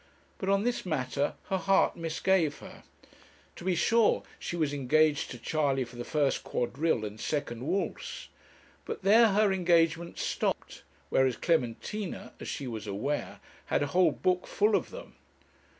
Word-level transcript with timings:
But 0.39 0.49
on 0.49 0.63
this 0.63 0.83
matter 0.83 1.35
her 1.49 1.59
heart 1.59 1.95
misgave 1.95 2.57
her. 2.57 2.81
To 3.55 3.63
be 3.63 3.75
sure, 3.75 4.23
she 4.39 4.55
was 4.55 4.73
engaged 4.73 5.29
to 5.29 5.37
Charley 5.37 5.83
for 5.83 5.95
the 5.95 6.03
first 6.03 6.43
quadrille 6.43 7.05
and 7.05 7.19
second 7.19 7.61
waltz; 7.67 8.29
but 8.83 9.03
there 9.03 9.27
her 9.27 9.53
engagements 9.53 10.23
stopped, 10.23 10.81
whereas 11.09 11.37
Clementina, 11.37 12.33
as 12.39 12.47
she 12.47 12.65
was 12.65 12.87
aware, 12.87 13.39
had 13.67 13.83
a 13.83 13.93
whole 13.93 14.09
book 14.09 14.47
full 14.47 14.75
of 14.75 14.89
them. 14.89 15.17